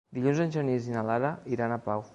[0.17, 2.07] Dilluns en Genís i na Lara iran a Pau.